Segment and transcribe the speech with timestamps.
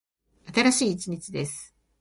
[0.51, 1.75] 新しい一日です。